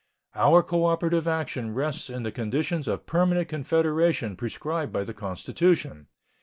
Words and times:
Our 0.33 0.63
cooperative 0.63 1.27
action 1.27 1.75
rests 1.75 2.09
in 2.09 2.23
the 2.23 2.31
conditions 2.31 2.87
of 2.87 3.05
permanent 3.05 3.49
confederation 3.49 4.35
prescribed 4.35 4.91
by 4.91 5.03
the 5.03 5.13
Constitution. 5.13 6.07